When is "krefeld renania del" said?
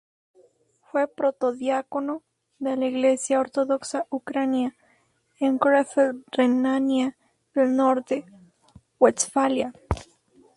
5.59-7.75